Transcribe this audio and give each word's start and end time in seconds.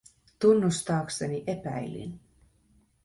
Tunnustaakseni 0.39 1.43
epäilin. 1.47 2.19